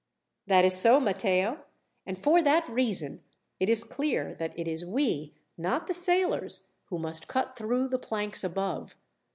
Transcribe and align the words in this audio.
"That 0.47 0.65
is 0.65 0.75
so, 0.75 0.99
Matteo, 0.99 1.63
and 2.07 2.17
for 2.17 2.41
that 2.41 2.67
reason, 2.67 3.21
it 3.59 3.69
is 3.69 3.83
clear 3.83 4.33
that 4.39 4.57
it 4.57 4.67
is 4.67 4.83
we, 4.83 5.35
not 5.59 5.85
the 5.85 5.93
sailors, 5.93 6.69
who 6.85 6.97
must 6.97 7.27
cut 7.27 7.55
through 7.55 7.87
the 7.89 7.99
planks 7.99 8.43
above. 8.43 8.95